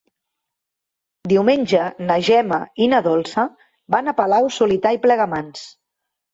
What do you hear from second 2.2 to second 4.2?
Gemma i na Dolça van a